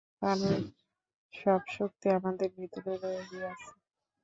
কারণ 0.21 0.59
সব 1.33 1.61
শক্তি 1.75 2.07
আমাদের 2.17 2.49
ভিতরে 2.57 2.93
রহিয়াছে। 3.03 3.69